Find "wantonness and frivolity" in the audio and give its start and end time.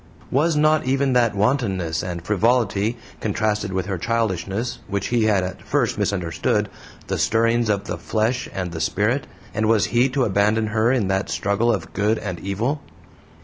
1.35-2.97